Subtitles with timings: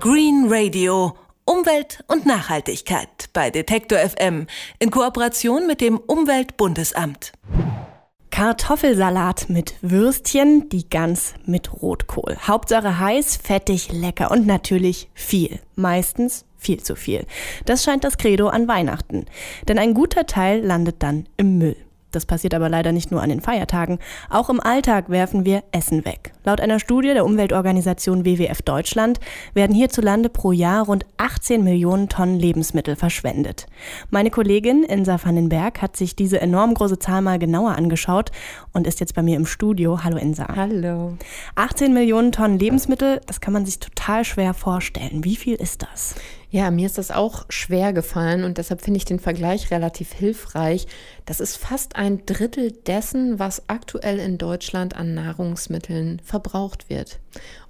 [0.00, 1.16] Green Radio.
[1.44, 4.46] Umwelt und Nachhaltigkeit bei Detektor FM
[4.78, 7.32] in Kooperation mit dem Umweltbundesamt.
[8.30, 12.36] Kartoffelsalat mit Würstchen, die Gans mit Rotkohl.
[12.46, 15.58] Hauptsache heiß, fettig, lecker und natürlich viel.
[15.74, 17.26] Meistens viel zu viel.
[17.64, 19.26] Das scheint das Credo an Weihnachten.
[19.66, 21.87] Denn ein guter Teil landet dann im Müll.
[22.10, 23.98] Das passiert aber leider nicht nur an den Feiertagen.
[24.30, 26.32] Auch im Alltag werfen wir Essen weg.
[26.44, 29.20] Laut einer Studie der Umweltorganisation WWF Deutschland
[29.52, 33.66] werden hierzulande pro Jahr rund 18 Millionen Tonnen Lebensmittel verschwendet.
[34.10, 38.30] Meine Kollegin Insa van den Berg hat sich diese enorm große Zahl mal genauer angeschaut
[38.72, 40.02] und ist jetzt bei mir im Studio.
[40.02, 40.48] Hallo Insa.
[40.56, 41.18] Hallo.
[41.56, 45.24] 18 Millionen Tonnen Lebensmittel, das kann man sich total schwer vorstellen.
[45.24, 46.14] Wie viel ist das?
[46.50, 50.86] Ja, mir ist das auch schwer gefallen und deshalb finde ich den Vergleich relativ hilfreich.
[51.26, 57.18] Das ist fast ein Drittel dessen, was aktuell in Deutschland an Nahrungsmitteln verbraucht wird.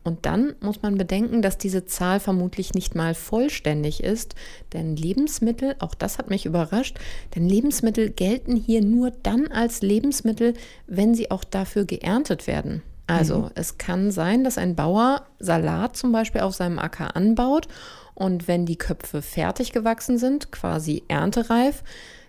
[0.04, 4.36] Und dann muss man bedenken, dass diese Zahl vermutlich nicht mal vollständig ist,
[4.72, 6.98] denn Lebensmittel, auch das hat mich überrascht,
[7.34, 10.54] denn Lebensmittel gelten hier nur dann als Lebensmittel,
[10.86, 12.82] wenn sie auch dafür geerntet werden.
[13.08, 13.50] Also mhm.
[13.54, 17.66] es kann sein, dass ein Bauer Salat zum Beispiel auf seinem Acker anbaut
[18.14, 21.82] und wenn die Köpfe fertig gewachsen sind, quasi erntereif,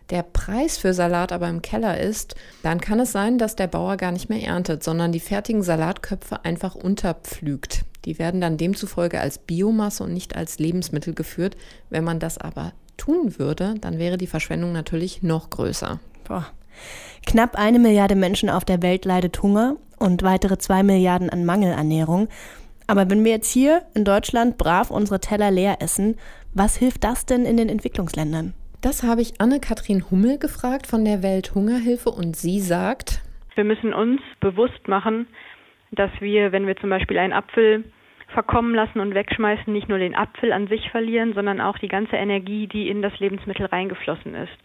[0.10, 3.98] der Preis für Salat aber im Keller ist, dann kann es sein, dass der Bauer
[3.98, 7.86] gar nicht mehr erntet, sondern die fertigen Salatköpfe einfach unterpflügt.
[8.06, 11.58] Die werden dann demzufolge als Biomasse und nicht als Lebensmittel geführt.
[11.90, 16.00] Wenn man das aber tun würde, dann wäre die Verschwendung natürlich noch größer.
[16.24, 16.48] Boah.
[17.26, 22.30] Knapp eine Milliarde Menschen auf der Welt leidet Hunger und weitere zwei Milliarden an Mangelernährung.
[22.88, 26.16] Aber wenn wir jetzt hier in Deutschland brav unsere Teller leer essen,
[26.54, 28.54] was hilft das denn in den Entwicklungsländern?
[28.82, 33.22] Das habe ich Anne-Kathrin Hummel gefragt von der Welthungerhilfe und sie sagt,
[33.56, 35.28] wir müssen uns bewusst machen,
[35.92, 37.84] dass wir, wenn wir zum Beispiel einen Apfel
[38.30, 42.16] verkommen lassen und wegschmeißen, nicht nur den Apfel an sich verlieren, sondern auch die ganze
[42.16, 44.58] Energie, die in das Lebensmittel reingeflossen ist.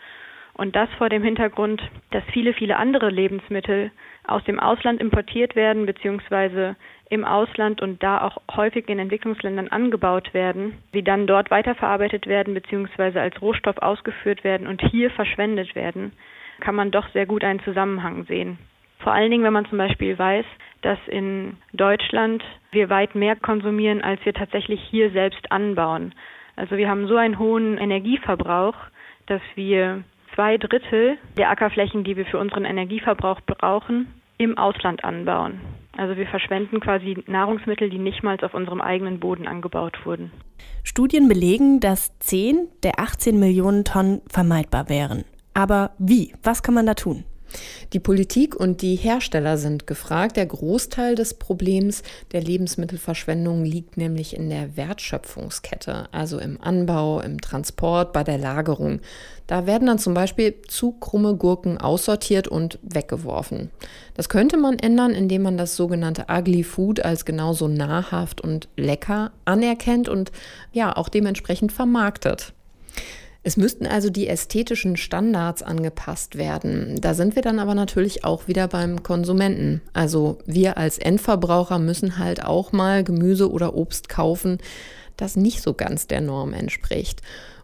[0.57, 3.91] Und das vor dem Hintergrund, dass viele, viele andere Lebensmittel
[4.27, 6.77] aus dem Ausland importiert werden, beziehungsweise
[7.11, 12.55] im Ausland und da auch häufig in Entwicklungsländern angebaut werden, die dann dort weiterverarbeitet werden,
[12.55, 16.13] beziehungsweise als Rohstoff ausgeführt werden und hier verschwendet werden,
[16.61, 18.59] kann man doch sehr gut einen Zusammenhang sehen.
[19.01, 20.47] Vor allen Dingen, wenn man zum Beispiel weiß,
[20.83, 26.15] dass in Deutschland wir weit mehr konsumieren, als wir tatsächlich hier selbst anbauen.
[26.57, 28.77] Also wir haben so einen hohen Energieverbrauch,
[29.27, 30.05] dass wir
[30.35, 34.09] zwei Drittel der Ackerflächen, die wir für unseren Energieverbrauch brauchen,
[34.39, 35.61] im Ausland anbauen.
[35.97, 40.33] Also wir verschwenden quasi Nahrungsmittel, die nicht mal auf unserem eigenen Boden angebaut wurden.
[40.83, 45.25] Studien belegen, dass 10 der 18 Millionen Tonnen vermeidbar wären.
[45.55, 46.35] Aber wie?
[46.43, 47.25] Was kann man da tun?
[47.93, 50.37] Die Politik und die Hersteller sind gefragt.
[50.37, 57.41] Der Großteil des Problems der Lebensmittelverschwendung liegt nämlich in der Wertschöpfungskette, also im Anbau, im
[57.41, 59.01] Transport, bei der Lagerung.
[59.47, 63.71] Da werden dann zum Beispiel zu krumme Gurken aussortiert und weggeworfen.
[64.15, 69.33] Das könnte man ändern, indem man das sogenannte Ugly Food als genauso nahrhaft und lecker
[69.45, 70.33] anerkennt und
[70.73, 72.55] ja auch dementsprechend vermarktet.
[73.47, 76.99] Es müssten also die ästhetischen Standards angepasst werden.
[77.03, 79.83] Da sind wir dann aber natürlich auch wieder beim Konsumenten.
[79.93, 84.59] Also wir als Endverbraucher müssen halt auch mal Gemüse oder Obst kaufen,
[85.19, 87.21] das nicht so ganz der Norm entspricht.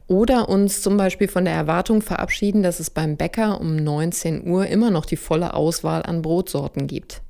[0.06, 4.66] Oder uns zum Beispiel von der Erwartung verabschieden, dass es beim Bäcker um 19 Uhr
[4.66, 7.22] immer noch die volle Auswahl an Brotsorten gibt.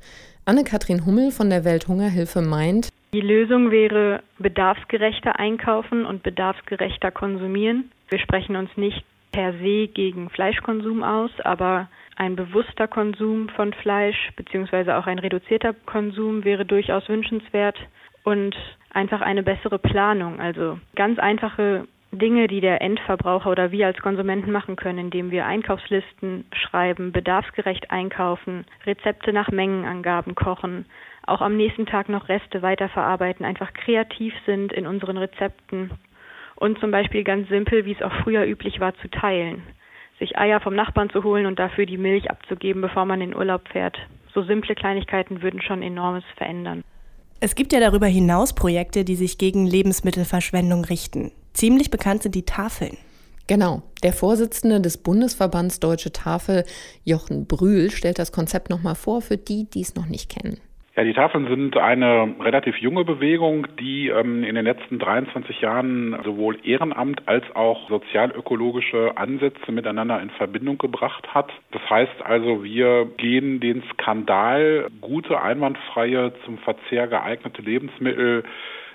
[0.45, 7.91] Anne-Kathrin Hummel von der Welthungerhilfe meint, die Lösung wäre bedarfsgerechter einkaufen und bedarfsgerechter konsumieren.
[8.11, 14.31] Wir sprechen uns nicht per se gegen Fleischkonsum aus, aber ein bewusster Konsum von Fleisch
[14.37, 17.79] beziehungsweise auch ein reduzierter Konsum wäre durchaus wünschenswert
[18.25, 18.57] und
[18.93, 20.41] einfach eine bessere Planung.
[20.41, 25.47] Also ganz einfache Dinge, die der Endverbraucher oder wir als Konsumenten machen können, indem wir
[25.47, 30.87] Einkaufslisten schreiben, bedarfsgerecht einkaufen, Rezepte nach Mengenangaben kochen,
[31.25, 35.93] auch am nächsten Tag noch Reste weiterverarbeiten, einfach kreativ sind in unseren Rezepten
[36.61, 39.63] und zum Beispiel ganz simpel, wie es auch früher üblich war, zu teilen.
[40.21, 43.67] Sich Eier vom Nachbarn zu holen und dafür die Milch abzugeben, bevor man in Urlaub
[43.69, 43.97] fährt.
[44.35, 46.85] So simple Kleinigkeiten würden schon enormes verändern.
[47.41, 51.33] Es gibt ja darüber hinaus Projekte, die sich gegen Lebensmittelverschwendung richten.
[51.55, 52.99] Ziemlich bekannt sind die Tafeln.
[53.47, 53.83] Genau.
[54.03, 56.65] Der Vorsitzende des Bundesverbands Deutsche Tafel,
[57.05, 60.61] Jochen Brühl, stellt das Konzept nochmal vor für die, die es noch nicht kennen.
[61.01, 66.15] Ja, die Tafeln sind eine relativ junge Bewegung, die ähm, in den letzten 23 Jahren
[66.27, 71.51] sowohl Ehrenamt als auch sozialökologische Ansätze miteinander in Verbindung gebracht hat.
[71.71, 78.45] Das heißt also, wir gehen den Skandal, gute, einwandfreie, zum Verzehr geeignete Lebensmittel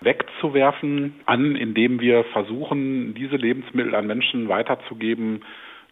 [0.01, 5.41] wegzuwerfen, an, indem wir versuchen, diese Lebensmittel an Menschen weiterzugeben,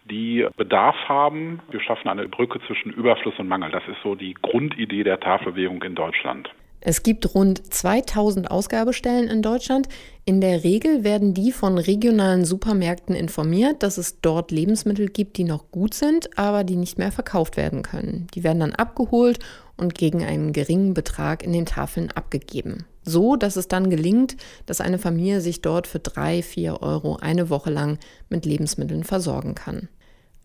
[0.10, 1.62] die Bedarf haben.
[1.70, 3.72] Wir schaffen eine Brücke zwischen Überfluss und Mangel.
[3.72, 6.50] Das ist so die Grundidee der Tafelbewegung in Deutschland.
[6.86, 9.88] Es gibt rund 2000 Ausgabestellen in Deutschland.
[10.26, 15.46] In der Regel werden die von regionalen Supermärkten informiert, dass es dort Lebensmittel gibt, die
[15.46, 18.28] noch gut sind, aber die nicht mehr verkauft werden können.
[18.36, 19.40] Die werden dann abgeholt
[19.78, 22.86] und gegen einen geringen Betrag in den Tafeln abgegeben.
[23.04, 27.50] So, dass es dann gelingt, dass eine Familie sich dort für drei, vier Euro eine
[27.50, 28.00] Woche lang
[28.30, 29.90] mit Lebensmitteln versorgen kann.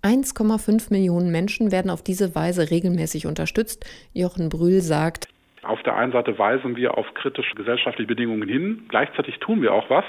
[0.03, 3.85] 1,5 Millionen Menschen werden auf diese Weise regelmäßig unterstützt.
[4.13, 5.29] Jochen Brühl sagt,
[5.63, 9.91] auf der einen Seite weisen wir auf kritische gesellschaftliche Bedingungen hin, gleichzeitig tun wir auch
[9.91, 10.05] was.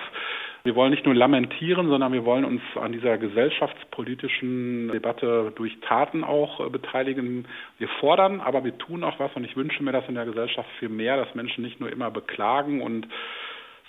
[0.64, 6.24] Wir wollen nicht nur lamentieren, sondern wir wollen uns an dieser gesellschaftspolitischen Debatte durch Taten
[6.24, 7.48] auch äh, beteiligen.
[7.78, 10.70] Wir fordern, aber wir tun auch was und ich wünsche mir das in der Gesellschaft
[10.80, 13.08] viel mehr, dass Menschen nicht nur immer beklagen und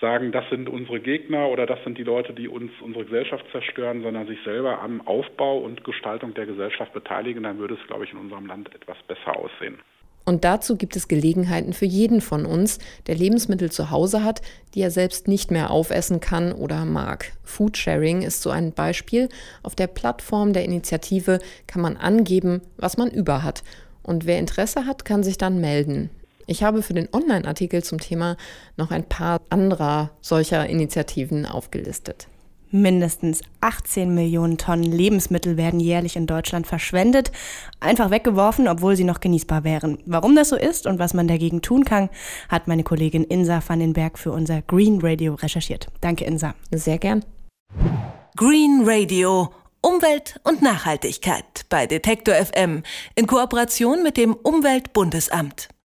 [0.00, 4.02] sagen, das sind unsere Gegner oder das sind die Leute, die uns unsere Gesellschaft zerstören,
[4.02, 8.12] sondern sich selber am Aufbau und Gestaltung der Gesellschaft beteiligen, dann würde es, glaube ich,
[8.12, 9.78] in unserem Land etwas besser aussehen.
[10.24, 14.42] Und dazu gibt es Gelegenheiten für jeden von uns, der Lebensmittel zu Hause hat,
[14.74, 17.32] die er selbst nicht mehr aufessen kann oder mag.
[17.42, 19.28] Foodsharing ist so ein Beispiel.
[19.62, 23.62] Auf der Plattform der Initiative kann man angeben, was man über hat.
[24.02, 26.10] Und wer Interesse hat, kann sich dann melden.
[26.46, 28.36] Ich habe für den Online-Artikel zum Thema
[28.76, 32.26] noch ein paar anderer solcher Initiativen aufgelistet.
[32.70, 37.32] Mindestens 18 Millionen Tonnen Lebensmittel werden jährlich in Deutschland verschwendet,
[37.80, 39.98] einfach weggeworfen, obwohl sie noch genießbar wären.
[40.06, 42.10] Warum das so ist und was man dagegen tun kann,
[42.48, 45.88] hat meine Kollegin Insa van den Berg für unser Green Radio recherchiert.
[46.00, 46.54] Danke, Insa.
[46.70, 47.24] Sehr gern.
[48.36, 49.50] Green Radio.
[49.82, 52.82] Umwelt und Nachhaltigkeit bei Detektor FM
[53.14, 55.70] in Kooperation mit dem Umweltbundesamt.